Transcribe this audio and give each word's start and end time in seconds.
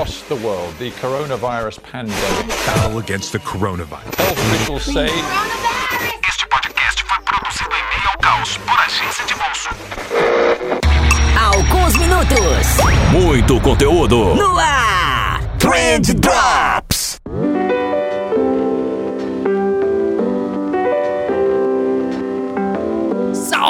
across 0.00 0.22
the 0.28 0.36
world, 0.36 0.74
the 0.78 0.90
coronavirus 0.92 1.82
pandemic. 1.82 2.48
Battle 2.64 2.98
against 2.98 3.32
the 3.32 3.38
coronavirus. 3.38 4.14
Health 4.14 4.38
officials 4.38 4.82
say 4.84 5.06
Este 6.26 6.46
podcast 6.48 7.02
foi 7.04 7.18
produzido 7.22 7.70
em 7.70 7.98
meio 7.98 8.08
ao 8.08 8.18
caos 8.18 8.56
por 8.56 8.80
agência 8.80 9.24
de 9.26 9.34
bolso. 9.34 9.68
Alguns 11.38 11.96
minutos 11.96 12.66
Muito 13.12 13.60
conteúdo. 13.60 14.34
no 14.36 14.58
ar. 14.58 15.40
Trend 15.58 16.14
Drops. 16.14 16.89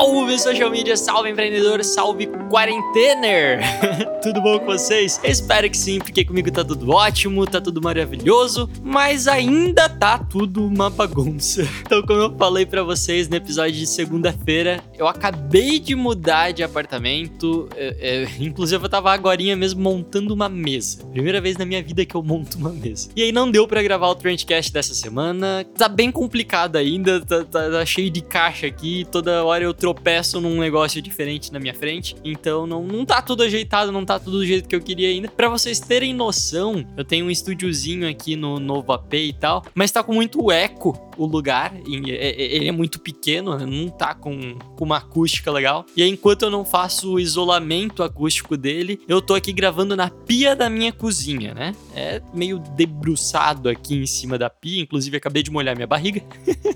Salve 0.01 0.39
social 0.39 0.71
media, 0.71 0.97
salve 0.97 1.29
empreendedor, 1.29 1.85
salve 1.85 2.27
quarentener! 2.51 3.61
tudo 4.23 4.41
bom 4.41 4.59
com 4.59 4.65
vocês? 4.65 5.21
Espero 5.23 5.69
que 5.69 5.77
sim, 5.77 5.99
porque 5.99 6.25
comigo 6.25 6.51
tá 6.51 6.65
tudo 6.65 6.91
ótimo, 6.91 7.47
tá 7.47 7.61
tudo 7.61 7.83
maravilhoso, 7.83 8.67
mas 8.83 9.29
ainda 9.29 9.91
tá 9.91 10.17
tudo 10.17 10.67
uma 10.67 10.89
bagunça. 10.89 11.69
Então, 11.91 12.03
como 12.03 12.21
eu 12.21 12.37
falei 12.37 12.65
pra 12.65 12.85
vocês 12.85 13.29
no 13.29 13.35
episódio 13.35 13.75
de 13.75 13.87
segunda-feira, 13.87 14.81
eu 14.97 15.09
acabei 15.09 15.81
de 15.81 15.97
mudar 15.97 16.53
de 16.53 16.63
apartamento, 16.63 17.69
é, 17.77 17.97
é, 18.01 18.29
inclusive 18.39 18.85
eu 18.85 18.89
tava 18.89 19.13
agora 19.13 19.43
mesmo 19.57 19.83
montando 19.83 20.33
uma 20.33 20.49
mesa. 20.49 21.05
Primeira 21.07 21.41
vez 21.41 21.57
na 21.57 21.67
minha 21.67 21.83
vida 21.83 22.07
que 22.07 22.15
eu 22.15 22.23
monto 22.23 22.59
uma 22.59 22.71
mesa. 22.71 23.11
E 23.17 23.23
aí 23.23 23.33
não 23.33 23.51
deu 23.51 23.67
pra 23.67 23.83
gravar 23.83 24.09
o 24.09 24.15
Trendcast 24.15 24.73
dessa 24.73 24.95
semana, 24.95 25.67
tá 25.77 25.89
bem 25.89 26.13
complicado 26.13 26.77
ainda, 26.77 27.21
tá, 27.21 27.45
tá- 27.45 27.71
tá 27.71 27.85
cheio 27.85 28.09
de 28.09 28.21
caixa 28.21 28.69
aqui, 28.69 29.05
toda 29.11 29.45
hora 29.45 29.65
eu 29.65 29.75
tropeço 29.95 30.41
num 30.41 30.59
negócio 30.61 31.03
diferente 31.03 31.53
na 31.53 31.59
minha 31.59 31.75
frente, 31.75 32.15
então 32.25 32.65
não, 32.67 32.85
não 32.85 33.05
tá 33.05 33.21
tudo 33.21 33.43
ajeitado, 33.43 33.91
não 33.91 34.05
tá 34.05 34.19
tudo 34.21 34.39
do 34.39 34.47
jeito 34.47 34.69
que 34.69 34.77
eu 34.77 34.81
queria 34.81 35.09
ainda. 35.09 35.29
Pra 35.29 35.49
vocês 35.49 35.81
terem 35.81 36.15
noção, 36.15 36.85
eu 36.97 37.05
tenho 37.05 37.27
um 37.27 37.31
estúdiozinho 37.31 38.09
aqui 38.09 38.37
no 38.37 38.61
novo 38.61 38.93
AP 38.93 39.15
e 39.15 39.33
tal, 39.33 39.65
mas 39.75 39.91
tá 39.91 40.03
com 40.03 40.15
muito 40.15 40.51
eco 40.53 40.97
o 41.17 41.27
lugar, 41.27 41.75
é- 41.77 42.17
é- 42.17 42.57
ele 42.57 42.69
é 42.69 42.73
muito 42.73 43.01
pequeno, 43.01 43.59
não 43.67 43.89
tá 43.89 44.15
com, 44.15 44.55
com 44.77 44.85
uma 44.85 44.99
acústica 44.99 45.51
legal. 45.51 45.85
E 45.97 46.03
aí, 46.03 46.09
enquanto 46.09 46.43
eu 46.43 46.51
não 46.51 46.65
faço 46.65 47.15
o 47.15 47.21
isolamento 47.21 48.03
acústico 48.03 48.57
dele, 48.57 49.01
eu 49.09 49.21
tô 49.21 49.35
aqui 49.35 49.53
gravando 49.53 49.95
na 49.97 50.09
pia 50.09 50.55
da 50.57 50.71
minha 50.71 50.93
cozinha, 50.93 51.53
né? 51.53 51.75
É 51.95 52.23
meio 52.33 52.59
debruçado 52.77 53.69
aqui 53.69 53.97
em 53.97 54.07
cima 54.07 54.39
da 54.39 54.49
pia, 54.49 54.81
inclusive 54.81 55.17
acabei 55.17 55.43
de 55.43 55.51
molhar 55.51 55.75
minha 55.75 55.87
barriga. 55.87 56.23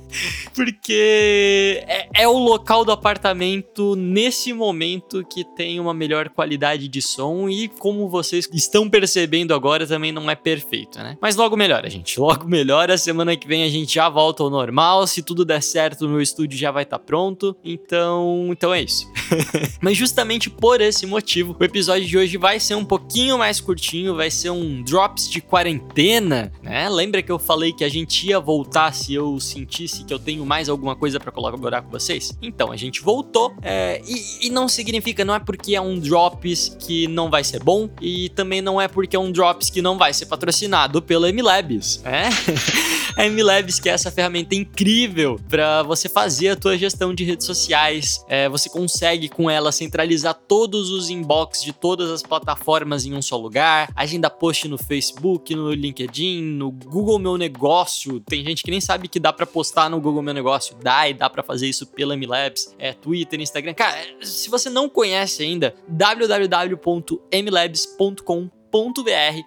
Porque 0.55 1.83
é, 1.87 2.09
é 2.23 2.29
o 2.29 2.39
local 2.39 2.85
do 2.85 2.93
apartamento 3.05 3.95
nesse 3.95 4.55
momento 4.55 5.23
que 5.27 5.45
tem 5.45 5.79
uma 5.79 5.93
melhor 5.93 6.31
qualidade 6.31 6.89
de 6.89 7.03
som 7.03 7.51
e 7.51 7.69
como 7.69 8.09
vocês 8.09 8.49
estão 8.51 8.89
percebendo 8.89 9.53
agora 9.53 9.87
também 9.87 10.11
não 10.11 10.31
é 10.31 10.35
perfeito, 10.35 10.99
né? 11.01 11.19
Mas 11.21 11.37
logo 11.37 11.55
melhora, 11.55 11.91
gente. 11.91 12.19
Logo 12.19 12.49
melhora. 12.49 12.97
Semana 12.97 13.37
que 13.37 13.47
vem 13.47 13.63
a 13.63 13.69
gente 13.69 13.95
já 13.95 14.09
volta 14.09 14.43
ao 14.43 14.49
normal. 14.49 15.07
Se 15.07 15.23
tudo 15.23 15.45
der 15.45 15.63
certo, 15.63 16.07
o 16.07 16.09
meu 16.09 16.23
estúdio 16.23 16.59
já 16.59 16.71
vai 16.71 16.85
estar 16.85 16.99
pronto. 16.99 17.55
Então, 17.63 18.49
então 18.51 18.73
é 18.73 18.81
isso. 18.81 19.07
Mas 19.83 19.99
justamente 19.99 20.49
por 20.49 20.81
esse 20.81 21.05
motivo, 21.05 21.55
o 21.61 21.65
episódio 21.65 22.09
de 22.09 22.17
hoje 22.17 22.39
vai 22.39 22.59
ser 22.59 22.75
um 22.75 22.87
pouquinho 22.87 23.37
mais 23.37 23.61
curtinho, 23.61 24.17
vai 24.17 24.31
ser 24.31 24.49
um 24.49 24.83
drops 24.83 25.29
de 25.29 25.43
quarentena, 25.43 26.51
né? 26.63 26.89
Lembra 26.89 27.23
que 27.23 27.31
eu 27.31 27.39
falei 27.39 27.71
que 27.75 27.85
a 27.85 27.89
gente 27.91 28.27
ia 28.29 28.41
voltar 28.41 28.95
se 28.95 29.13
eu 29.13 29.39
sentisse 29.39 30.05
que 30.05 30.15
eu 30.15 30.19
tenho 30.19 30.47
mais 30.47 30.71
alguma 30.71 30.97
coisa 30.97 31.21
pra 31.21 31.31
colaborar 31.31 31.83
com 31.83 31.91
vocês? 31.91 32.37
Então, 32.41 32.73
a 32.73 32.77
gente 32.77 32.94
voltou 33.03 33.55
é, 33.63 34.01
e, 34.07 34.47
e 34.47 34.51
não 34.51 34.69
significa, 34.69 35.25
não 35.25 35.35
é 35.35 35.39
porque 35.39 35.75
é 35.75 35.81
um 35.81 35.99
drops 35.99 36.77
que 36.79 37.07
não 37.09 37.31
vai 37.31 37.45
ser 37.45 37.63
bom 37.63 37.89
e 38.01 38.29
também 38.31 38.61
não 38.61 38.81
é 38.81 38.89
porque 38.89 39.17
é 39.17 39.19
um 39.19 39.31
drops 39.31 39.71
que 39.71 39.81
não 39.81 39.97
vai 39.99 40.13
ser 40.13 40.27
patrocinado 40.27 41.01
pela 41.03 41.31
MLabs, 41.31 42.03
né? 42.03 42.31
A 43.17 43.29
MLabs, 43.29 43.79
que 43.79 43.89
é 43.89 43.93
essa 43.93 44.11
ferramenta 44.11 44.57
incrível 44.57 45.39
para 45.49 45.85
você 45.85 46.09
fazer 46.09 46.49
a 46.49 46.57
tua 46.57 46.77
gestão 46.77 47.15
de 47.15 47.23
redes 47.23 47.47
sociais. 47.47 48.25
É, 48.29 48.49
você 48.49 48.69
consegue 48.69 49.29
com 49.29 49.49
ela 49.49 49.71
centralizar 49.71 50.35
todos 50.35 50.91
os 50.91 51.11
inbox 51.11 51.63
de 51.63 51.73
todas 51.73 52.11
as 52.11 52.23
plataformas 52.23 53.07
em 53.07 53.15
um 53.15 53.23
só 53.23 53.37
lugar. 53.37 53.89
Agenda 53.95 54.29
post 54.29 54.67
no 54.67 54.77
Facebook, 54.77 55.55
no 55.55 55.73
LinkedIn, 55.73 56.43
no 56.43 56.73
Google 56.73 57.21
Meu 57.21 57.39
Negócio. 57.39 58.19
Tem 58.19 58.45
gente 58.45 58.65
que 58.65 58.71
nem 58.71 58.81
sabe 58.81 59.07
que 59.07 59.21
dá 59.21 59.33
para 59.33 59.47
postar 59.47 59.89
no 59.89 60.01
Google 60.01 60.23
Meu 60.23 60.35
Negócio. 60.35 60.77
Dá 60.83 61.09
e 61.09 61.15
dá 61.15 61.31
para 61.31 61.45
fazer 61.45 61.69
isso 61.69 61.87
pela 61.87 62.17
MLabs. 62.17 62.75
É 62.85 62.93
Twitter, 62.93 63.41
Instagram. 63.41 63.73
Cara, 63.73 63.97
se 64.21 64.51
você 64.51 64.69
não 64.69 64.91
conhece 64.91 65.43
ainda, 65.43 65.75
www.mlabs.com 65.89 68.51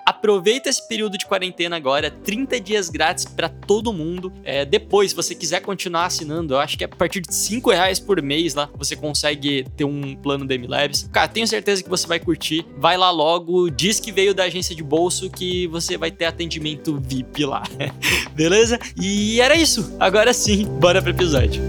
Aproveita 0.05 0.69
esse 0.69 0.87
período 0.87 1.17
de 1.17 1.25
quarentena 1.25 1.75
agora, 1.75 2.09
30 2.09 2.61
dias 2.61 2.89
grátis 2.89 3.25
para 3.25 3.49
todo 3.49 3.91
mundo. 3.93 4.33
É, 4.43 4.65
depois, 4.65 5.11
se 5.11 5.15
você 5.15 5.35
quiser 5.35 5.59
continuar 5.59 6.05
assinando, 6.05 6.55
eu 6.55 6.59
acho 6.59 6.75
que 6.77 6.83
é 6.83 6.87
a 6.87 6.89
partir 6.89 7.19
de 7.19 7.35
5 7.35 7.69
reais 7.69 7.99
por 7.99 8.19
mês 8.23 8.55
lá, 8.55 8.69
você 8.75 8.95
consegue 8.95 9.67
ter 9.75 9.83
um 9.83 10.15
plano 10.15 10.47
da 10.47 10.57
MLabs. 10.57 11.07
Cara, 11.11 11.27
tenho 11.27 11.45
certeza 11.45 11.83
que 11.83 11.89
você 11.89 12.07
vai 12.07 12.19
curtir. 12.19 12.65
Vai 12.77 12.97
lá 12.97 13.11
logo, 13.11 13.69
diz 13.69 13.99
que 13.99 14.11
veio 14.11 14.33
da 14.33 14.45
agência 14.45 14.73
de 14.73 14.81
bolso 14.81 15.29
que 15.29 15.67
você 15.67 15.95
vai 15.95 16.09
ter 16.09 16.25
atendimento 16.25 16.99
VIP 16.99 17.45
lá. 17.45 17.61
Beleza? 18.33 18.79
E 18.99 19.39
era 19.41 19.55
isso. 19.55 19.95
Agora 19.99 20.33
sim, 20.33 20.65
bora 20.79 20.99
pro 21.01 21.11
episódio. 21.11 21.61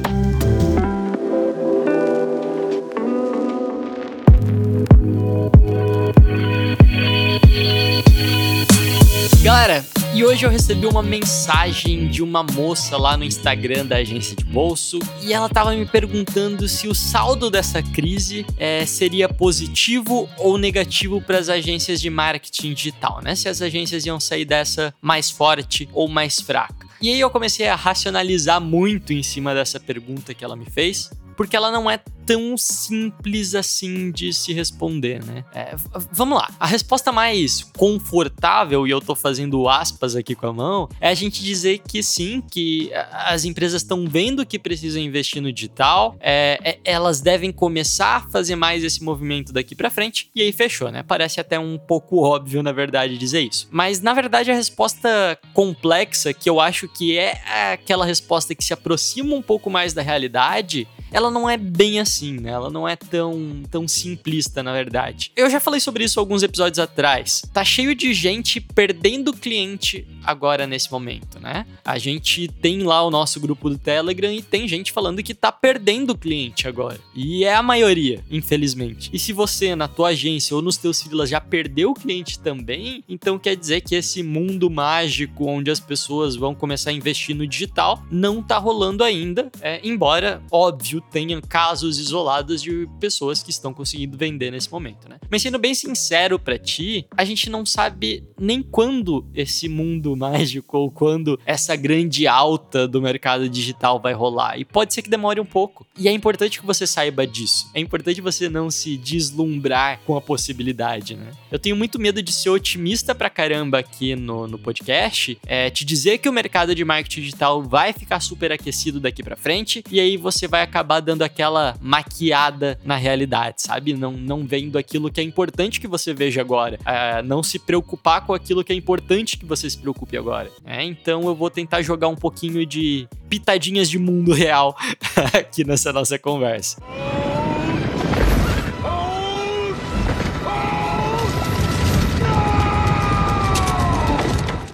E 10.18 10.24
hoje 10.24 10.44
eu 10.44 10.50
recebi 10.50 10.84
uma 10.84 11.00
mensagem 11.00 12.08
de 12.08 12.24
uma 12.24 12.42
moça 12.42 12.96
lá 12.96 13.16
no 13.16 13.22
Instagram 13.22 13.86
da 13.86 13.98
agência 13.98 14.34
de 14.34 14.42
bolso 14.42 14.98
e 15.22 15.32
ela 15.32 15.48
tava 15.48 15.72
me 15.76 15.86
perguntando 15.86 16.68
se 16.68 16.88
o 16.88 16.94
saldo 16.94 17.48
dessa 17.48 17.80
crise 17.80 18.44
eh, 18.58 18.84
seria 18.84 19.28
positivo 19.28 20.28
ou 20.36 20.58
negativo 20.58 21.22
para 21.22 21.38
as 21.38 21.48
agências 21.48 22.00
de 22.00 22.10
marketing 22.10 22.74
digital, 22.74 23.20
né? 23.22 23.36
Se 23.36 23.48
as 23.48 23.62
agências 23.62 24.04
iam 24.06 24.18
sair 24.18 24.44
dessa 24.44 24.92
mais 25.00 25.30
forte 25.30 25.88
ou 25.92 26.08
mais 26.08 26.40
fraca. 26.40 26.88
E 27.00 27.10
aí 27.10 27.20
eu 27.20 27.30
comecei 27.30 27.68
a 27.68 27.76
racionalizar 27.76 28.60
muito 28.60 29.12
em 29.12 29.22
cima 29.22 29.54
dessa 29.54 29.78
pergunta 29.78 30.34
que 30.34 30.44
ela 30.44 30.56
me 30.56 30.66
fez, 30.66 31.12
porque 31.38 31.56
ela 31.56 31.70
não 31.70 31.88
é 31.88 32.00
tão 32.26 32.58
simples 32.58 33.54
assim 33.54 34.10
de 34.10 34.32
se 34.32 34.52
responder, 34.52 35.24
né? 35.24 35.44
É, 35.54 35.76
vamos 36.10 36.36
lá. 36.36 36.50
A 36.58 36.66
resposta 36.66 37.12
mais 37.12 37.62
confortável, 37.62 38.86
e 38.86 38.90
eu 38.90 39.00
tô 39.00 39.14
fazendo 39.14 39.68
aspas 39.68 40.16
aqui 40.16 40.34
com 40.34 40.48
a 40.48 40.52
mão, 40.52 40.88
é 41.00 41.08
a 41.08 41.14
gente 41.14 41.42
dizer 41.42 41.78
que 41.78 42.02
sim, 42.02 42.42
que 42.50 42.90
as 43.12 43.44
empresas 43.44 43.82
estão 43.82 44.04
vendo 44.06 44.44
que 44.44 44.58
precisam 44.58 45.00
investir 45.00 45.40
no 45.40 45.52
digital, 45.52 46.16
é, 46.18 46.58
é- 46.64 46.78
elas 46.84 47.20
devem 47.20 47.52
começar 47.52 48.16
a 48.16 48.30
fazer 48.30 48.56
mais 48.56 48.82
esse 48.82 49.02
movimento 49.02 49.52
daqui 49.52 49.76
pra 49.76 49.88
frente, 49.88 50.28
e 50.34 50.42
aí 50.42 50.52
fechou, 50.52 50.90
né? 50.90 51.04
Parece 51.04 51.40
até 51.40 51.56
um 51.58 51.78
pouco 51.78 52.20
óbvio, 52.20 52.64
na 52.64 52.72
verdade, 52.72 53.16
dizer 53.16 53.42
isso. 53.42 53.68
Mas, 53.70 54.00
na 54.00 54.12
verdade, 54.12 54.50
a 54.50 54.54
resposta 54.54 55.38
complexa, 55.54 56.34
que 56.34 56.50
eu 56.50 56.60
acho 56.60 56.88
que 56.88 57.16
é 57.16 57.72
aquela 57.72 58.04
resposta 58.04 58.56
que 58.56 58.64
se 58.64 58.72
aproxima 58.72 59.36
um 59.36 59.42
pouco 59.42 59.70
mais 59.70 59.92
da 59.92 60.02
realidade, 60.02 60.88
ela 61.12 61.30
não 61.30 61.48
é 61.48 61.56
bem 61.56 62.00
assim, 62.00 62.34
né? 62.34 62.50
Ela 62.50 62.70
não 62.70 62.88
é 62.88 62.96
tão, 62.96 63.62
tão 63.70 63.86
simplista, 63.86 64.62
na 64.62 64.72
verdade. 64.72 65.32
Eu 65.36 65.50
já 65.50 65.60
falei 65.60 65.80
sobre 65.80 66.04
isso 66.04 66.20
alguns 66.20 66.42
episódios 66.42 66.78
atrás. 66.78 67.42
Tá 67.52 67.64
cheio 67.64 67.94
de 67.94 68.12
gente 68.12 68.60
perdendo 68.60 69.32
cliente 69.32 70.06
agora 70.24 70.66
nesse 70.66 70.90
momento, 70.90 71.40
né? 71.40 71.66
A 71.84 71.98
gente 71.98 72.48
tem 72.48 72.82
lá 72.82 73.02
o 73.02 73.10
nosso 73.10 73.40
grupo 73.40 73.70
do 73.70 73.78
Telegram 73.78 74.32
e 74.32 74.42
tem 74.42 74.68
gente 74.68 74.92
falando 74.92 75.22
que 75.22 75.34
tá 75.34 75.50
perdendo 75.50 76.16
cliente 76.16 76.68
agora. 76.68 76.98
E 77.14 77.44
é 77.44 77.54
a 77.54 77.62
maioria, 77.62 78.22
infelizmente. 78.30 79.10
E 79.12 79.18
se 79.18 79.32
você 79.32 79.74
na 79.74 79.88
tua 79.88 80.08
agência 80.08 80.54
ou 80.54 80.62
nos 80.62 80.76
teus 80.76 81.02
filas 81.02 81.30
já 81.30 81.40
perdeu 81.40 81.94
cliente 81.94 82.38
também, 82.38 83.02
então 83.08 83.38
quer 83.38 83.56
dizer 83.56 83.80
que 83.80 83.94
esse 83.94 84.22
mundo 84.22 84.70
mágico 84.70 85.46
onde 85.46 85.70
as 85.70 85.80
pessoas 85.80 86.36
vão 86.36 86.54
começar 86.54 86.90
a 86.90 86.92
investir 86.92 87.34
no 87.34 87.46
digital 87.46 88.02
não 88.10 88.42
tá 88.42 88.58
rolando 88.58 89.02
ainda, 89.02 89.50
é, 89.60 89.80
embora, 89.82 90.42
óbvio, 90.50 90.97
tenha 91.00 91.40
casos 91.40 91.98
isolados 91.98 92.62
de 92.62 92.88
pessoas 93.00 93.42
que 93.42 93.50
estão 93.50 93.72
conseguindo 93.72 94.16
vender 94.16 94.50
nesse 94.50 94.70
momento, 94.70 95.08
né? 95.08 95.18
Mas 95.30 95.42
sendo 95.42 95.58
bem 95.58 95.74
sincero 95.74 96.38
pra 96.38 96.58
ti, 96.58 97.06
a 97.16 97.24
gente 97.24 97.50
não 97.50 97.64
sabe 97.64 98.24
nem 98.38 98.62
quando 98.62 99.26
esse 99.34 99.68
mundo 99.68 100.14
mágico 100.16 100.78
ou 100.78 100.90
quando 100.90 101.38
essa 101.44 101.76
grande 101.76 102.26
alta 102.26 102.86
do 102.86 103.00
mercado 103.00 103.48
digital 103.48 104.00
vai 104.00 104.12
rolar. 104.12 104.58
E 104.58 104.64
pode 104.64 104.94
ser 104.94 105.02
que 105.02 105.10
demore 105.10 105.40
um 105.40 105.44
pouco. 105.44 105.86
E 105.96 106.08
é 106.08 106.12
importante 106.12 106.60
que 106.60 106.66
você 106.66 106.86
saiba 106.86 107.26
disso. 107.26 107.70
É 107.74 107.80
importante 107.80 108.20
você 108.20 108.48
não 108.48 108.70
se 108.70 108.96
deslumbrar 108.96 110.00
com 110.06 110.16
a 110.16 110.20
possibilidade, 110.20 111.16
né? 111.16 111.30
Eu 111.50 111.58
tenho 111.58 111.76
muito 111.76 111.98
medo 111.98 112.22
de 112.22 112.32
ser 112.32 112.50
otimista 112.50 113.14
pra 113.14 113.30
caramba 113.30 113.78
aqui 113.78 114.14
no, 114.14 114.46
no 114.46 114.58
podcast, 114.58 115.38
é, 115.46 115.70
te 115.70 115.84
dizer 115.84 116.18
que 116.18 116.28
o 116.28 116.32
mercado 116.32 116.74
de 116.74 116.84
marketing 116.84 117.20
digital 117.20 117.62
vai 117.62 117.92
ficar 117.92 118.20
super 118.20 118.52
aquecido 118.52 119.00
daqui 119.00 119.22
pra 119.22 119.36
frente, 119.36 119.82
e 119.90 120.00
aí 120.00 120.16
você 120.16 120.46
vai 120.46 120.62
acabar 120.62 120.87
acabar 120.88 121.00
dando 121.00 121.22
aquela 121.22 121.76
maquiada 121.80 122.78
na 122.82 122.96
realidade, 122.96 123.62
sabe? 123.62 123.92
Não, 123.92 124.12
não 124.12 124.46
vendo 124.46 124.78
aquilo 124.78 125.10
que 125.10 125.20
é 125.20 125.24
importante 125.24 125.80
que 125.80 125.86
você 125.86 126.14
veja 126.14 126.40
agora. 126.40 126.78
É, 126.86 127.22
não 127.22 127.42
se 127.42 127.58
preocupar 127.58 128.24
com 128.24 128.32
aquilo 128.32 128.64
que 128.64 128.72
é 128.72 128.76
importante 128.76 129.36
que 129.36 129.44
você 129.44 129.68
se 129.68 129.76
preocupe 129.76 130.16
agora. 130.16 130.50
É, 130.64 130.82
então 130.82 131.22
eu 131.24 131.34
vou 131.34 131.50
tentar 131.50 131.82
jogar 131.82 132.08
um 132.08 132.16
pouquinho 132.16 132.64
de 132.64 133.06
pitadinhas 133.28 133.90
de 133.90 133.98
mundo 133.98 134.32
real 134.32 134.74
aqui 135.38 135.62
nessa 135.62 135.92
nossa 135.92 136.18
conversa. 136.18 136.80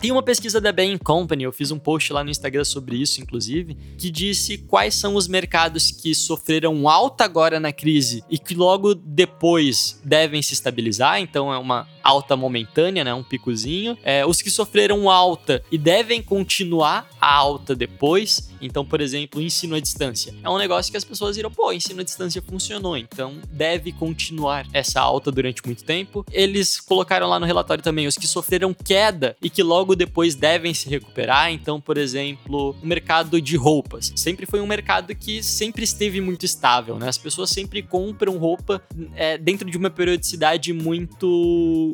Tem 0.05 0.13
uma 0.13 0.23
pesquisa 0.23 0.61
da 0.61 0.71
Bain 0.71 0.99
Company, 0.99 1.45
eu 1.45 1.51
fiz 1.51 1.71
um 1.71 1.79
post 1.79 2.13
lá 2.13 2.23
no 2.23 2.29
Instagram 2.29 2.63
sobre 2.63 2.97
isso, 2.97 3.23
inclusive, 3.23 3.75
que 3.97 4.11
disse 4.11 4.59
quais 4.59 4.95
são 4.95 5.15
os 5.15 5.27
mercados 5.27 5.91
que 5.91 6.15
sofreram 6.15 6.87
alta 6.87 7.25
agora 7.25 7.59
na 7.59 7.73
crise 7.73 8.23
e 8.29 8.39
que 8.39 8.55
logo 8.55 8.95
depois 8.95 9.99
devem 10.05 10.43
se 10.43 10.53
estabilizar. 10.53 11.23
Então 11.23 11.51
é 11.51 11.57
uma 11.57 11.89
alta 12.05 12.37
momentânea, 12.37 13.03
né? 13.03 13.15
Um 13.15 13.23
picozinho. 13.23 13.97
É, 14.05 14.25
os 14.27 14.43
que 14.43 14.51
sofreram 14.51 15.11
alta 15.11 15.63
e 15.73 15.79
devem 15.79 16.23
continuar 16.23 17.09
a 17.21 17.35
alta 17.35 17.75
depois. 17.75 18.51
Então, 18.61 18.85
por 18.85 19.01
exemplo, 19.01 19.41
ensino 19.41 19.75
à 19.75 19.81
distância. 19.81 20.35
É 20.43 20.49
um 20.49 20.59
negócio 20.59 20.91
que 20.91 20.97
as 20.97 21.05
pessoas 21.05 21.37
viram, 21.37 21.51
pô, 21.51 21.73
ensino 21.73 22.01
à 22.01 22.05
distância 22.05 22.43
funcionou, 22.43 22.97
então 22.97 23.35
deve 23.51 23.93
continuar 23.93 24.67
essa 24.73 25.01
alta 25.01 25.31
durante 25.31 25.65
muito 25.65 25.85
tempo. 25.85 26.25
Eles 26.31 26.81
colocaram 26.81 27.29
lá 27.29 27.39
no 27.39 27.47
relatório 27.47 27.83
também 27.83 28.07
os 28.07 28.17
que 28.17 28.27
sofreram 28.27 28.75
queda 28.75 29.37
e 29.43 29.51
que 29.51 29.63
logo 29.63 29.95
depois 29.95 30.35
devem 30.35 30.73
se 30.73 30.89
recuperar. 30.89 31.53
Então, 31.53 31.81
por 31.81 31.99
exemplo, 31.99 32.75
o 32.83 32.87
mercado 32.87 33.41
de 33.41 33.57
roupas. 33.57 34.13
Sempre 34.17 34.47
foi 34.47 34.61
um 34.61 34.67
mercado 34.67 35.15
que 35.15 35.43
sempre 35.43 35.85
esteve 35.85 36.21
muito 36.21 36.45
estável, 36.45 36.99
né? 36.99 37.09
As 37.09 37.19
pessoas 37.19 37.51
sempre 37.51 37.83
compram 37.83 38.39
roupa 38.39 38.83
é, 39.15 39.37
dentro 39.37 39.71
de 39.71 39.77
uma 39.77 39.91
periodicidade 39.91 40.73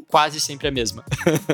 quase 0.08 0.40
sempre 0.40 0.68
a 0.68 0.70
mesma. 0.70 1.04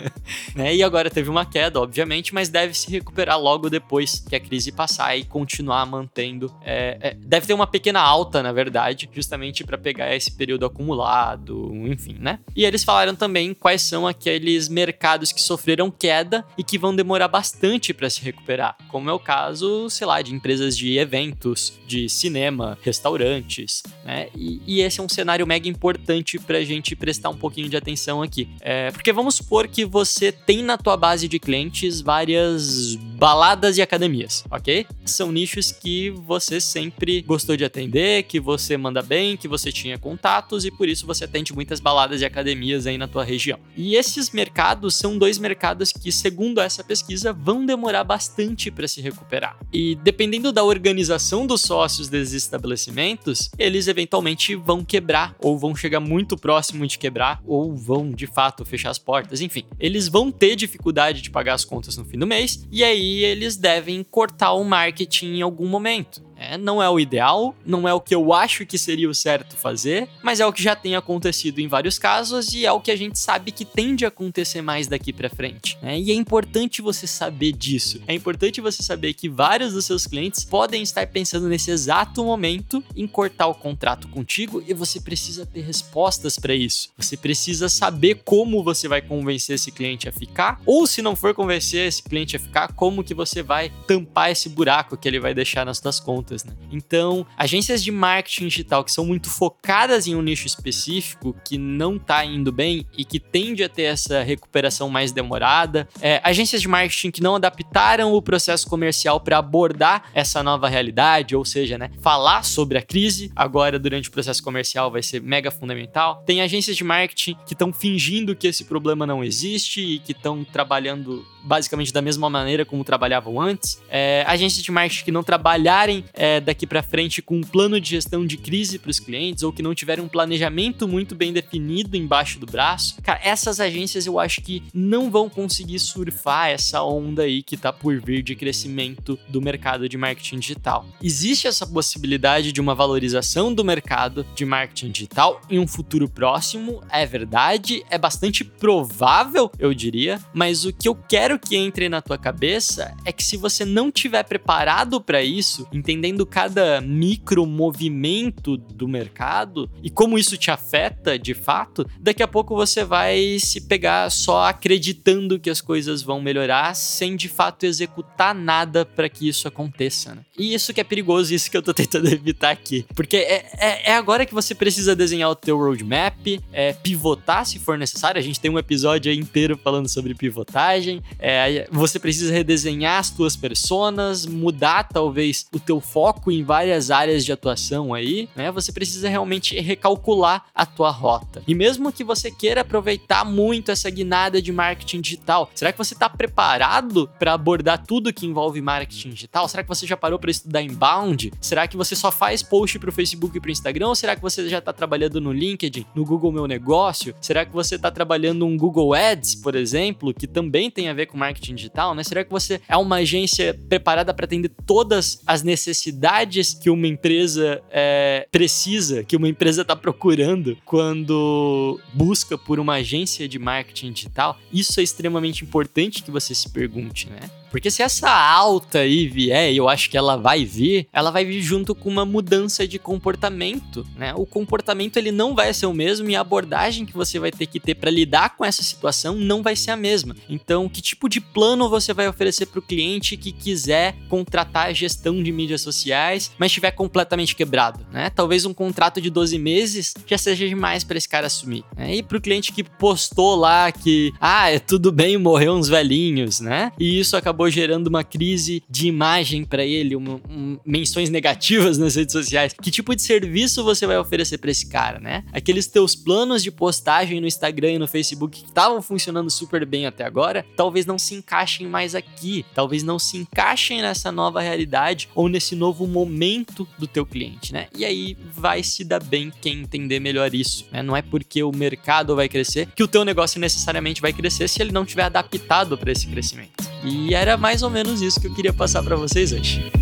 né? 0.54 0.74
E 0.74 0.82
agora 0.82 1.10
teve 1.10 1.30
uma 1.30 1.44
queda, 1.44 1.80
obviamente, 1.80 2.34
mas 2.34 2.48
deve 2.48 2.74
se 2.74 2.90
recuperar 2.90 3.40
logo 3.40 3.68
depois 3.70 4.22
que 4.28 4.36
a 4.36 4.40
crise 4.40 4.72
passar 4.72 5.16
e 5.16 5.24
continuar 5.24 5.86
mantendo. 5.86 6.54
É, 6.62 6.98
é, 7.00 7.14
deve 7.14 7.46
ter 7.46 7.54
uma 7.54 7.66
pequena 7.66 8.00
alta, 8.00 8.42
na 8.42 8.52
verdade, 8.52 9.08
justamente 9.12 9.64
para 9.64 9.78
pegar 9.78 10.14
esse 10.14 10.30
período 10.30 10.66
acumulado, 10.66 11.72
enfim, 11.86 12.16
né? 12.18 12.38
E 12.54 12.64
eles 12.64 12.84
falaram 12.84 13.14
também 13.14 13.54
quais 13.54 13.82
são 13.82 14.06
aqueles 14.06 14.68
mercados 14.68 15.32
que 15.32 15.40
sofreram 15.40 15.90
queda 15.90 16.44
e 16.58 16.64
que 16.64 16.78
vão 16.78 16.94
demorar 16.94 17.28
bastante 17.28 17.92
para 17.92 18.10
se 18.10 18.22
recuperar, 18.22 18.76
como 18.88 19.10
é 19.10 19.12
o 19.12 19.18
caso, 19.18 19.88
sei 19.90 20.06
lá, 20.06 20.20
de 20.22 20.34
empresas 20.34 20.76
de 20.76 20.98
eventos, 20.98 21.78
de 21.86 22.08
cinema, 22.08 22.78
restaurantes, 22.82 23.82
né? 24.04 24.28
E, 24.34 24.60
e 24.66 24.80
esse 24.80 25.00
é 25.00 25.02
um 25.02 25.08
cenário 25.08 25.46
mega 25.46 25.68
importante 25.68 26.38
para 26.38 26.58
a 26.58 26.64
gente 26.64 26.94
prestar 26.96 27.30
um 27.30 27.36
pouquinho 27.36 27.68
de 27.68 27.76
atenção 27.76 28.22
aqui 28.22 28.35
aqui. 28.36 28.48
É, 28.60 28.90
porque 28.90 29.12
vamos 29.12 29.36
supor 29.36 29.66
que 29.66 29.84
você 29.84 30.30
tem 30.30 30.62
na 30.62 30.76
tua 30.76 30.96
base 30.96 31.26
de 31.26 31.38
clientes 31.38 32.00
várias 32.00 32.94
baladas 32.94 33.78
e 33.78 33.82
academias, 33.82 34.44
ok? 34.50 34.86
São 35.06 35.32
nichos 35.32 35.72
que 35.72 36.10
você 36.10 36.60
sempre 36.60 37.22
gostou 37.22 37.56
de 37.56 37.64
atender, 37.64 38.24
que 38.24 38.38
você 38.38 38.76
manda 38.76 39.00
bem, 39.02 39.36
que 39.36 39.48
você 39.48 39.72
tinha 39.72 39.98
contatos 39.98 40.64
e 40.66 40.70
por 40.70 40.88
isso 40.88 41.06
você 41.06 41.24
atende 41.24 41.54
muitas 41.54 41.80
baladas 41.80 42.20
e 42.20 42.24
academias 42.24 42.86
aí 42.86 42.98
na 42.98 43.08
tua 43.08 43.24
região. 43.24 43.58
E 43.76 43.94
esses 43.94 44.30
mercados 44.30 44.96
são 44.96 45.16
dois 45.16 45.38
mercados 45.38 45.92
que, 45.92 46.12
segundo 46.12 46.60
essa 46.60 46.84
pesquisa, 46.84 47.32
vão 47.32 47.64
demorar 47.64 48.04
bastante 48.04 48.70
para 48.70 48.86
se 48.86 49.00
recuperar. 49.00 49.56
E 49.72 49.94
dependendo 50.02 50.52
da 50.52 50.62
organização 50.62 51.46
dos 51.46 51.62
sócios 51.62 52.08
desses 52.08 52.34
estabelecimentos, 52.34 53.50
eles 53.58 53.88
eventualmente 53.88 54.54
vão 54.54 54.84
quebrar 54.84 55.34
ou 55.40 55.58
vão 55.58 55.74
chegar 55.74 56.00
muito 56.00 56.36
próximo 56.36 56.86
de 56.86 56.98
quebrar 56.98 57.40
ou 57.46 57.74
vão 57.74 58.10
de 58.10 58.25
fato 58.26 58.64
fechar 58.64 58.90
as 58.90 58.98
portas, 58.98 59.40
enfim. 59.40 59.64
Eles 59.78 60.08
vão 60.08 60.30
ter 60.30 60.56
dificuldade 60.56 61.22
de 61.22 61.30
pagar 61.30 61.54
as 61.54 61.64
contas 61.64 61.96
no 61.96 62.04
fim 62.04 62.18
do 62.18 62.26
mês 62.26 62.66
e 62.70 62.82
aí 62.82 63.24
eles 63.24 63.56
devem 63.56 64.02
cortar 64.02 64.52
o 64.52 64.64
marketing 64.64 65.36
em 65.36 65.42
algum 65.42 65.66
momento. 65.66 66.24
É, 66.36 66.58
não 66.58 66.82
é 66.82 66.88
o 66.88 67.00
ideal, 67.00 67.54
não 67.64 67.88
é 67.88 67.94
o 67.94 68.00
que 68.00 68.14
eu 68.14 68.32
acho 68.32 68.66
que 68.66 68.76
seria 68.76 69.08
o 69.08 69.14
certo 69.14 69.56
fazer, 69.56 70.08
mas 70.22 70.38
é 70.38 70.46
o 70.46 70.52
que 70.52 70.62
já 70.62 70.76
tem 70.76 70.94
acontecido 70.94 71.60
em 71.60 71.68
vários 71.68 71.98
casos 71.98 72.52
e 72.52 72.66
é 72.66 72.72
o 72.72 72.80
que 72.80 72.90
a 72.90 72.96
gente 72.96 73.18
sabe 73.18 73.50
que 73.50 73.64
tende 73.64 74.04
a 74.04 74.08
acontecer 74.08 74.60
mais 74.60 74.86
daqui 74.86 75.12
para 75.12 75.30
frente. 75.30 75.78
Né? 75.82 75.98
E 75.98 76.10
é 76.10 76.14
importante 76.14 76.82
você 76.82 77.06
saber 77.06 77.52
disso. 77.52 78.00
É 78.06 78.14
importante 78.14 78.60
você 78.60 78.82
saber 78.82 79.14
que 79.14 79.28
vários 79.28 79.72
dos 79.72 79.84
seus 79.84 80.06
clientes 80.06 80.44
podem 80.44 80.82
estar 80.82 81.06
pensando 81.06 81.48
nesse 81.48 81.70
exato 81.70 82.24
momento 82.24 82.84
em 82.94 83.06
cortar 83.06 83.46
o 83.46 83.54
contrato 83.54 84.08
contigo 84.08 84.62
e 84.66 84.74
você 84.74 85.00
precisa 85.00 85.46
ter 85.46 85.62
respostas 85.62 86.38
para 86.38 86.54
isso. 86.54 86.90
Você 86.96 87.16
precisa 87.16 87.68
saber 87.68 88.22
como 88.24 88.62
você 88.62 88.88
vai 88.88 89.00
convencer 89.00 89.54
esse 89.54 89.72
cliente 89.72 90.08
a 90.08 90.12
ficar, 90.12 90.60
ou 90.66 90.86
se 90.86 91.00
não 91.00 91.16
for 91.16 91.34
convencer 91.34 91.86
esse 91.86 92.02
cliente 92.02 92.36
a 92.36 92.40
ficar, 92.40 92.72
como 92.72 93.04
que 93.04 93.14
você 93.14 93.42
vai 93.42 93.72
tampar 93.86 94.30
esse 94.30 94.48
buraco 94.48 94.96
que 94.96 95.08
ele 95.08 95.20
vai 95.20 95.34
deixar 95.34 95.64
nas 95.64 95.78
suas 95.78 96.00
contas 96.00 96.25
contas, 96.26 96.44
né? 96.44 96.52
Então, 96.72 97.24
agências 97.36 97.82
de 97.82 97.92
marketing 97.92 98.48
digital 98.48 98.84
que 98.84 98.90
são 98.90 99.04
muito 99.04 99.30
focadas 99.30 100.06
em 100.06 100.14
um 100.16 100.22
nicho 100.22 100.46
específico, 100.46 101.34
que 101.44 101.56
não 101.56 101.98
tá 101.98 102.24
indo 102.24 102.50
bem 102.50 102.84
e 102.96 103.04
que 103.04 103.20
tende 103.20 103.62
a 103.62 103.68
ter 103.68 103.84
essa 103.84 104.22
recuperação 104.22 104.88
mais 104.88 105.12
demorada, 105.12 105.88
é, 106.00 106.20
agências 106.24 106.60
de 106.60 106.68
marketing 106.68 107.10
que 107.10 107.22
não 107.22 107.36
adaptaram 107.36 108.12
o 108.12 108.20
processo 108.20 108.68
comercial 108.68 109.20
para 109.20 109.38
abordar 109.38 110.10
essa 110.12 110.42
nova 110.42 110.68
realidade, 110.68 111.36
ou 111.36 111.44
seja, 111.44 111.78
né, 111.78 111.90
falar 112.00 112.42
sobre 112.42 112.78
a 112.78 112.82
crise 112.82 113.30
agora 113.36 113.78
durante 113.78 114.08
o 114.08 114.12
processo 114.12 114.42
comercial 114.42 114.90
vai 114.90 115.02
ser 115.02 115.22
mega 115.22 115.50
fundamental. 115.50 116.22
Tem 116.26 116.40
agências 116.40 116.76
de 116.76 116.82
marketing 116.82 117.36
que 117.46 117.54
estão 117.54 117.72
fingindo 117.72 118.34
que 118.34 118.46
esse 118.46 118.64
problema 118.64 119.06
não 119.06 119.22
existe 119.22 119.80
e 119.80 119.98
que 119.98 120.12
estão 120.12 120.44
trabalhando 120.44 121.24
basicamente 121.46 121.92
da 121.92 122.02
mesma 122.02 122.28
maneira 122.28 122.64
como 122.64 122.84
trabalhavam 122.84 123.40
antes. 123.40 123.80
É, 123.88 124.24
agências 124.26 124.62
de 124.62 124.70
marketing 124.72 125.04
que 125.04 125.12
não 125.12 125.22
trabalharem 125.22 126.04
é, 126.12 126.40
daqui 126.40 126.66
para 126.66 126.82
frente 126.82 127.22
com 127.22 127.36
um 127.36 127.42
plano 127.42 127.80
de 127.80 127.90
gestão 127.90 128.26
de 128.26 128.36
crise 128.36 128.78
para 128.78 128.90
os 128.90 128.98
clientes 128.98 129.42
ou 129.42 129.52
que 129.52 129.62
não 129.62 129.74
tiverem 129.74 130.04
um 130.04 130.08
planejamento 130.08 130.88
muito 130.88 131.14
bem 131.14 131.32
definido 131.32 131.96
embaixo 131.96 132.38
do 132.40 132.46
braço. 132.46 132.96
Cara, 133.02 133.20
essas 133.22 133.60
agências 133.60 134.06
eu 134.06 134.18
acho 134.18 134.40
que 134.42 134.62
não 134.74 135.10
vão 135.10 135.28
conseguir 135.28 135.78
surfar 135.78 136.48
essa 136.48 136.82
onda 136.82 137.22
aí 137.22 137.42
que 137.42 137.56
tá 137.56 137.72
por 137.72 138.00
vir 138.00 138.22
de 138.22 138.34
crescimento 138.34 139.18
do 139.28 139.40
mercado 139.40 139.88
de 139.88 139.96
marketing 139.96 140.40
digital. 140.40 140.84
Existe 141.00 141.46
essa 141.46 141.66
possibilidade 141.66 142.52
de 142.52 142.60
uma 142.60 142.74
valorização 142.74 143.54
do 143.54 143.64
mercado 143.64 144.26
de 144.34 144.44
marketing 144.44 144.90
digital 144.90 145.40
em 145.48 145.58
um 145.58 145.66
futuro 145.66 146.08
próximo, 146.08 146.82
é 146.90 147.06
verdade, 147.06 147.84
é 147.90 147.98
bastante 147.98 148.44
provável, 148.44 149.50
eu 149.58 149.72
diria, 149.72 150.20
mas 150.34 150.64
o 150.64 150.72
que 150.72 150.88
eu 150.88 150.94
quero 150.94 151.35
quero 151.36 151.38
que 151.38 151.56
entre 151.56 151.88
na 151.88 152.00
tua 152.00 152.18
cabeça 152.18 152.94
é 153.04 153.12
que 153.12 153.22
se 153.22 153.36
você 153.36 153.64
não 153.64 153.90
tiver 153.90 154.22
preparado 154.24 155.00
para 155.00 155.22
isso, 155.22 155.66
entendendo 155.72 156.26
cada 156.26 156.80
micro 156.80 157.46
movimento 157.46 158.56
do 158.56 158.88
mercado 158.88 159.70
e 159.82 159.90
como 159.90 160.18
isso 160.18 160.36
te 160.36 160.50
afeta 160.50 161.18
de 161.18 161.34
fato, 161.34 161.86
daqui 162.00 162.22
a 162.22 162.28
pouco 162.28 162.54
você 162.54 162.84
vai 162.84 163.38
se 163.38 163.60
pegar 163.60 164.10
só 164.10 164.46
acreditando 164.46 165.38
que 165.38 165.50
as 165.50 165.60
coisas 165.60 166.02
vão 166.02 166.20
melhorar 166.20 166.74
sem 166.74 167.16
de 167.16 167.28
fato 167.28 167.64
executar 167.64 168.34
nada 168.34 168.84
para 168.84 169.08
que 169.08 169.28
isso 169.28 169.46
aconteça. 169.46 170.14
Né? 170.14 170.22
E 170.38 170.54
isso 170.54 170.72
que 170.72 170.80
é 170.80 170.84
perigoso, 170.84 171.34
isso 171.34 171.50
que 171.50 171.56
eu 171.56 171.62
tô 171.62 171.74
tentando 171.74 172.08
evitar 172.12 172.50
aqui. 172.50 172.86
Porque 172.94 173.16
é, 173.16 173.46
é, 173.58 173.90
é 173.90 173.94
agora 173.94 174.24
que 174.24 174.34
você 174.34 174.54
precisa 174.54 174.94
desenhar 174.94 175.30
o 175.30 175.34
teu 175.34 175.58
roadmap, 175.58 176.40
é, 176.52 176.72
pivotar 176.72 177.44
se 177.44 177.58
for 177.58 177.76
necessário. 177.76 178.18
A 178.18 178.22
gente 178.22 178.40
tem 178.40 178.50
um 178.50 178.58
episódio 178.58 179.12
inteiro 179.12 179.58
falando 179.62 179.88
sobre 179.88 180.14
pivotagem. 180.14 181.02
É, 181.18 181.25
você 181.70 181.98
precisa 181.98 182.32
redesenhar 182.32 182.98
as 182.98 183.10
tuas 183.10 183.36
personas, 183.36 184.26
mudar 184.26 184.84
talvez 184.84 185.46
o 185.52 185.58
teu 185.58 185.80
foco 185.80 186.30
em 186.30 186.44
várias 186.44 186.90
áreas 186.90 187.24
de 187.24 187.32
atuação 187.32 187.92
aí, 187.92 188.28
né? 188.36 188.50
Você 188.52 188.72
precisa 188.72 189.08
realmente 189.08 189.58
recalcular 189.58 190.44
a 190.54 190.64
tua 190.64 190.90
rota. 190.90 191.42
E 191.46 191.54
mesmo 191.54 191.92
que 191.92 192.04
você 192.04 192.30
queira 192.30 192.60
aproveitar 192.60 193.24
muito 193.24 193.70
essa 193.70 193.90
guinada 193.90 194.40
de 194.40 194.52
marketing 194.52 195.00
digital, 195.00 195.50
será 195.54 195.72
que 195.72 195.78
você 195.78 195.94
está 195.94 196.08
preparado 196.08 197.08
para 197.18 197.32
abordar 197.32 197.84
tudo 197.84 198.12
que 198.12 198.26
envolve 198.26 198.60
marketing 198.60 199.10
digital? 199.10 199.48
Será 199.48 199.62
que 199.62 199.68
você 199.68 199.86
já 199.86 199.96
parou 199.96 200.18
para 200.18 200.30
estudar 200.30 200.62
inbound? 200.62 201.32
Será 201.40 201.66
que 201.66 201.76
você 201.76 201.96
só 201.96 202.12
faz 202.12 202.42
post 202.42 202.78
para 202.78 202.90
o 202.90 202.92
Facebook 202.92 203.36
e 203.36 203.40
para 203.40 203.48
o 203.48 203.52
Instagram? 203.52 203.88
Ou 203.88 203.94
será 203.94 204.14
que 204.14 204.22
você 204.22 204.48
já 204.48 204.58
está 204.58 204.72
trabalhando 204.72 205.20
no 205.20 205.32
LinkedIn, 205.32 205.86
no 205.94 206.04
Google 206.04 206.32
Meu 206.32 206.46
Negócio? 206.46 207.14
Será 207.20 207.44
que 207.44 207.52
você 207.52 207.76
está 207.76 207.90
trabalhando 207.90 208.46
um 208.46 208.56
Google 208.56 208.94
Ads, 208.94 209.36
por 209.36 209.54
exemplo, 209.54 210.14
que 210.14 210.26
também 210.26 210.70
tem 210.70 210.88
a 210.88 210.94
ver 210.94 211.05
com 211.06 211.16
com 211.16 211.18
marketing 211.18 211.54
digital, 211.54 211.94
né? 211.94 212.04
Será 212.04 212.22
que 212.22 212.30
você 212.30 212.60
é 212.68 212.76
uma 212.76 212.96
agência 212.96 213.58
preparada 213.68 214.12
para 214.12 214.26
atender 214.26 214.50
todas 214.66 215.22
as 215.26 215.42
necessidades 215.42 216.52
que 216.52 216.68
uma 216.68 216.86
empresa 216.86 217.62
é, 217.70 218.28
precisa, 218.30 219.02
que 219.02 219.16
uma 219.16 219.28
empresa 219.28 219.62
está 219.62 219.74
procurando 219.74 220.56
quando 220.64 221.80
busca 221.94 222.36
por 222.36 222.60
uma 222.60 222.74
agência 222.74 223.26
de 223.26 223.38
marketing 223.38 223.92
digital? 223.92 224.38
Isso 224.52 224.78
é 224.78 224.82
extremamente 224.82 225.42
importante 225.42 226.02
que 226.02 226.10
você 226.10 226.34
se 226.34 226.50
pergunte, 226.50 227.08
né? 227.08 227.30
Porque 227.50 227.70
se 227.70 227.82
essa 227.82 228.10
alta 228.10 228.80
aí 228.80 229.06
vier, 229.06 229.52
e 229.52 229.56
eu 229.56 229.68
acho 229.68 229.88
que 229.90 229.96
ela 229.96 230.16
vai 230.16 230.44
vir, 230.44 230.86
ela 230.92 231.10
vai 231.10 231.24
vir 231.24 231.40
junto 231.40 231.74
com 231.74 231.88
uma 231.88 232.04
mudança 232.04 232.66
de 232.66 232.78
comportamento, 232.78 233.86
né? 233.96 234.12
O 234.14 234.26
comportamento 234.26 234.96
ele 234.96 235.12
não 235.12 235.34
vai 235.34 235.52
ser 235.52 235.66
o 235.66 235.72
mesmo 235.72 236.08
e 236.10 236.16
a 236.16 236.20
abordagem 236.20 236.84
que 236.84 236.92
você 236.92 237.18
vai 237.18 237.30
ter 237.30 237.46
que 237.46 237.60
ter 237.60 237.74
para 237.74 237.90
lidar 237.90 238.36
com 238.36 238.44
essa 238.44 238.62
situação 238.62 239.14
não 239.14 239.42
vai 239.42 239.56
ser 239.56 239.70
a 239.70 239.76
mesma. 239.76 240.14
Então, 240.28 240.68
que 240.68 240.80
tipo 240.80 241.08
de 241.08 241.20
plano 241.20 241.68
você 241.68 241.92
vai 241.92 242.08
oferecer 242.08 242.46
para 242.46 242.58
o 242.58 242.62
cliente 242.62 243.16
que 243.16 243.32
quiser 243.32 243.96
contratar 244.08 244.68
a 244.68 244.72
gestão 244.72 245.22
de 245.22 245.32
mídias 245.32 245.60
sociais, 245.60 246.30
mas 246.38 246.50
estiver 246.50 246.70
completamente 246.70 247.34
quebrado, 247.34 247.86
né? 247.92 248.10
Talvez 248.10 248.44
um 248.44 248.54
contrato 248.54 249.00
de 249.00 249.10
12 249.10 249.38
meses 249.38 249.94
já 250.06 250.18
seja 250.18 250.48
demais 250.48 250.84
para 250.84 250.98
esse 250.98 251.08
cara 251.08 251.26
assumir. 251.26 251.64
Né? 251.76 251.96
E 251.96 252.02
para 252.02 252.18
o 252.18 252.20
cliente 252.20 252.52
que 252.52 252.62
postou 252.62 253.34
lá 253.34 253.70
que, 253.72 254.12
ah, 254.20 254.50
é 254.50 254.58
tudo 254.58 254.92
bem, 254.92 255.16
morreu 255.16 255.54
uns 255.54 255.68
velhinhos, 255.68 256.40
né? 256.40 256.72
E 256.78 256.98
isso 256.98 257.16
acabou 257.16 257.45
gerando 257.50 257.88
uma 257.88 258.04
crise 258.04 258.62
de 258.68 258.88
imagem 258.88 259.44
para 259.44 259.64
ele, 259.64 259.96
um, 259.96 260.58
menções 260.64 261.10
negativas 261.10 261.78
nas 261.78 261.94
redes 261.94 262.12
sociais. 262.12 262.54
Que 262.60 262.70
tipo 262.70 262.94
de 262.94 263.02
serviço 263.02 263.64
você 263.64 263.86
vai 263.86 263.98
oferecer 263.98 264.38
para 264.38 264.50
esse 264.50 264.66
cara, 264.68 264.98
né? 264.98 265.24
Aqueles 265.32 265.66
teus 265.66 265.94
planos 265.94 266.42
de 266.42 266.50
postagem 266.50 267.20
no 267.20 267.26
Instagram 267.26 267.72
e 267.72 267.78
no 267.78 267.88
Facebook 267.88 268.40
que 268.40 268.48
estavam 268.48 268.82
funcionando 268.82 269.30
super 269.30 269.64
bem 269.64 269.86
até 269.86 270.04
agora, 270.04 270.44
talvez 270.56 270.84
não 270.86 270.98
se 270.98 271.14
encaixem 271.14 271.66
mais 271.66 271.94
aqui, 271.94 272.44
talvez 272.54 272.82
não 272.82 272.98
se 272.98 273.16
encaixem 273.16 273.80
nessa 273.80 274.10
nova 274.12 274.40
realidade 274.40 275.08
ou 275.14 275.28
nesse 275.28 275.54
novo 275.54 275.86
momento 275.86 276.66
do 276.78 276.86
teu 276.86 277.06
cliente, 277.06 277.52
né? 277.52 277.68
E 277.76 277.84
aí 277.84 278.16
vai 278.32 278.62
se 278.62 278.84
dar 278.84 279.02
bem 279.02 279.32
quem 279.40 279.60
entender 279.60 280.00
melhor 280.00 280.34
isso, 280.34 280.66
né? 280.70 280.82
Não 280.82 280.96
é 280.96 281.02
porque 281.02 281.42
o 281.42 281.52
mercado 281.52 282.14
vai 282.16 282.28
crescer 282.28 282.68
que 282.74 282.82
o 282.82 282.88
teu 282.88 283.04
negócio 283.04 283.40
necessariamente 283.40 284.00
vai 284.00 284.12
crescer 284.12 284.48
se 284.48 284.60
ele 284.60 284.72
não 284.72 284.84
tiver 284.84 285.04
adaptado 285.04 285.76
para 285.78 285.92
esse 285.92 286.06
crescimento. 286.06 286.64
E 286.84 287.14
era 287.26 287.36
mais 287.36 287.62
ou 287.62 287.70
menos 287.70 288.00
isso 288.00 288.20
que 288.20 288.28
eu 288.28 288.32
queria 288.32 288.52
passar 288.52 288.84
para 288.84 288.94
vocês 288.94 289.32
hoje. 289.32 289.72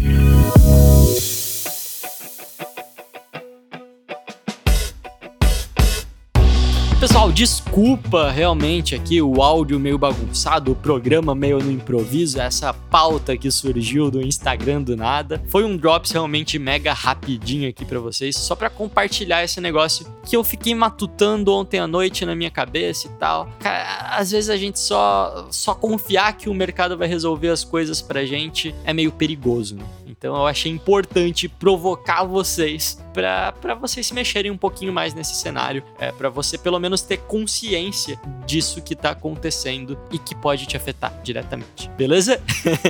Pessoal, 7.04 7.30
desculpa 7.30 8.30
realmente 8.30 8.94
aqui 8.94 9.20
o 9.20 9.42
áudio 9.42 9.78
meio 9.78 9.98
bagunçado, 9.98 10.72
o 10.72 10.74
programa 10.74 11.34
meio 11.34 11.58
no 11.58 11.70
improviso, 11.70 12.40
essa 12.40 12.72
pauta 12.72 13.36
que 13.36 13.50
surgiu 13.50 14.10
do 14.10 14.22
Instagram 14.22 14.80
do 14.80 14.96
nada. 14.96 15.44
Foi 15.50 15.64
um 15.64 15.76
drops 15.76 16.12
realmente 16.12 16.58
mega 16.58 16.94
rapidinho 16.94 17.68
aqui 17.68 17.84
para 17.84 18.00
vocês, 18.00 18.38
só 18.38 18.56
para 18.56 18.70
compartilhar 18.70 19.44
esse 19.44 19.60
negócio 19.60 20.06
que 20.24 20.34
eu 20.34 20.42
fiquei 20.42 20.74
matutando 20.74 21.52
ontem 21.52 21.78
à 21.78 21.86
noite 21.86 22.24
na 22.24 22.34
minha 22.34 22.50
cabeça 22.50 23.06
e 23.06 23.10
tal. 23.18 23.50
Cara, 23.60 24.16
às 24.16 24.30
vezes 24.30 24.48
a 24.48 24.56
gente 24.56 24.80
só 24.80 25.46
só 25.50 25.74
confiar 25.74 26.34
que 26.38 26.48
o 26.48 26.54
mercado 26.54 26.96
vai 26.96 27.06
resolver 27.06 27.50
as 27.50 27.62
coisas 27.62 28.00
pra 28.00 28.24
gente 28.24 28.74
é 28.82 28.94
meio 28.94 29.12
perigoso, 29.12 29.76
né? 29.76 29.84
Então 30.06 30.34
eu 30.34 30.46
achei 30.46 30.72
importante 30.72 31.50
provocar 31.50 32.24
vocês 32.24 33.03
para 33.14 33.74
vocês 33.80 34.06
se 34.06 34.12
mexerem 34.12 34.50
um 34.50 34.56
pouquinho 34.56 34.92
mais 34.92 35.14
nesse 35.14 35.36
cenário, 35.36 35.84
é, 36.00 36.10
para 36.10 36.28
você 36.28 36.58
pelo 36.58 36.80
menos 36.80 37.00
ter 37.00 37.18
consciência 37.18 38.20
disso 38.44 38.82
que 38.82 38.96
tá 38.96 39.10
acontecendo 39.10 39.96
e 40.10 40.18
que 40.18 40.34
pode 40.34 40.66
te 40.66 40.76
afetar 40.76 41.14
diretamente, 41.22 41.88
beleza? 41.96 42.40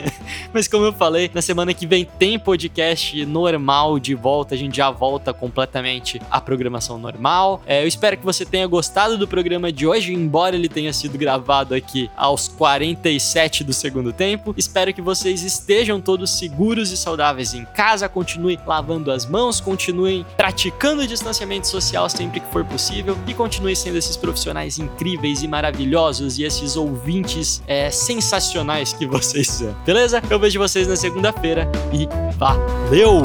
Mas 0.52 0.66
como 0.66 0.86
eu 0.86 0.92
falei, 0.92 1.30
na 1.34 1.42
semana 1.42 1.74
que 1.74 1.86
vem 1.86 2.06
tem 2.18 2.38
podcast 2.38 3.24
normal 3.26 3.98
de 3.98 4.14
volta, 4.14 4.54
a 4.54 4.58
gente 4.58 4.78
já 4.78 4.90
volta 4.90 5.34
completamente 5.34 6.20
à 6.30 6.40
programação 6.40 6.98
normal. 6.98 7.62
É, 7.66 7.82
eu 7.82 7.86
espero 7.86 8.16
que 8.16 8.24
você 8.24 8.46
tenha 8.46 8.66
gostado 8.66 9.18
do 9.18 9.28
programa 9.28 9.70
de 9.70 9.86
hoje, 9.86 10.14
embora 10.14 10.56
ele 10.56 10.68
tenha 10.68 10.92
sido 10.92 11.18
gravado 11.18 11.74
aqui 11.74 12.10
aos 12.16 12.48
47 12.48 13.62
do 13.62 13.72
segundo 13.72 14.12
tempo. 14.12 14.54
Espero 14.56 14.94
que 14.94 15.02
vocês 15.02 15.42
estejam 15.42 16.00
todos 16.00 16.30
seguros 16.30 16.90
e 16.90 16.96
saudáveis 16.96 17.52
em 17.52 17.64
casa, 17.66 18.08
continue 18.08 18.58
lavando 18.66 19.10
as 19.10 19.26
mãos, 19.26 19.60
continue 19.60 20.13
continuem 20.14 20.26
praticando 20.36 21.02
o 21.02 21.06
distanciamento 21.06 21.66
social 21.66 22.08
sempre 22.08 22.40
que 22.40 22.52
for 22.52 22.64
possível 22.64 23.16
e 23.26 23.34
continuem 23.34 23.74
sendo 23.74 23.98
esses 23.98 24.16
profissionais 24.16 24.78
incríveis 24.78 25.42
e 25.42 25.48
maravilhosos 25.48 26.38
e 26.38 26.44
esses 26.44 26.76
ouvintes 26.76 27.62
é, 27.66 27.90
sensacionais 27.90 28.92
que 28.92 29.06
vocês 29.06 29.48
são. 29.48 29.74
Beleza? 29.84 30.22
Eu 30.30 30.38
vejo 30.38 30.58
vocês 30.58 30.86
na 30.86 30.96
segunda-feira 30.96 31.70
e 31.92 32.06
valeu! 32.36 33.22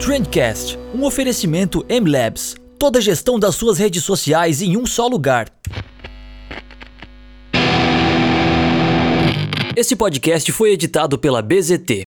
Trendcast, 0.00 0.78
um 0.94 1.04
oferecimento 1.04 1.84
M-Labs. 1.88 2.56
Toda 2.78 2.98
a 2.98 3.02
gestão 3.02 3.38
das 3.38 3.54
suas 3.54 3.78
redes 3.78 4.02
sociais 4.02 4.62
em 4.62 4.76
um 4.76 4.86
só 4.86 5.06
lugar. 5.06 5.48
Esse 9.76 9.94
podcast 9.94 10.50
foi 10.50 10.72
editado 10.72 11.18
pela 11.18 11.40
BZT 11.40 12.09